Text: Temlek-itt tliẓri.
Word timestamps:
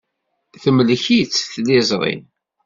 Temlek-itt 0.61 1.45
tliẓri. 1.51 2.15